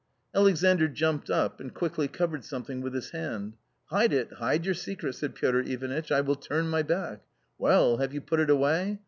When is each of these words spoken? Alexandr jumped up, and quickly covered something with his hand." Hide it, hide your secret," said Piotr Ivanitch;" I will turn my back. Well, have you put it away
Alexandr 0.33 0.87
jumped 0.87 1.29
up, 1.29 1.59
and 1.59 1.75
quickly 1.75 2.07
covered 2.07 2.43
something 2.43 2.81
with 2.81 2.95
his 2.95 3.11
hand." 3.11 3.53
Hide 3.91 4.11
it, 4.11 4.33
hide 4.33 4.65
your 4.65 4.73
secret," 4.73 5.13
said 5.13 5.35
Piotr 5.35 5.59
Ivanitch;" 5.59 6.11
I 6.11 6.21
will 6.21 6.33
turn 6.33 6.67
my 6.71 6.81
back. 6.81 7.21
Well, 7.59 7.97
have 7.97 8.11
you 8.11 8.21
put 8.21 8.39
it 8.39 8.49
away 8.49 8.99